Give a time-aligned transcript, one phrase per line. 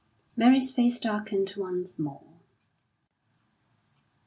[0.35, 2.25] Mary's face darkened once more.